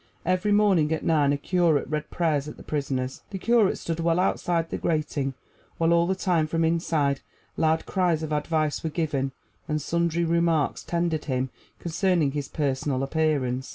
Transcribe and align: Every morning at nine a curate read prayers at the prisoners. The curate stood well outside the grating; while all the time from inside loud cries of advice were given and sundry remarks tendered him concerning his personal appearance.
Every 0.25 0.51
morning 0.51 0.91
at 0.93 1.05
nine 1.05 1.31
a 1.31 1.37
curate 1.37 1.85
read 1.87 2.09
prayers 2.09 2.47
at 2.47 2.57
the 2.57 2.63
prisoners. 2.63 3.21
The 3.29 3.37
curate 3.37 3.77
stood 3.77 3.99
well 3.99 4.19
outside 4.19 4.71
the 4.71 4.79
grating; 4.79 5.35
while 5.77 5.93
all 5.93 6.07
the 6.07 6.15
time 6.15 6.47
from 6.47 6.65
inside 6.65 7.21
loud 7.55 7.85
cries 7.85 8.23
of 8.23 8.33
advice 8.33 8.83
were 8.83 8.89
given 8.89 9.31
and 9.67 9.79
sundry 9.79 10.25
remarks 10.25 10.83
tendered 10.83 11.25
him 11.25 11.51
concerning 11.77 12.31
his 12.31 12.47
personal 12.47 13.03
appearance. 13.03 13.69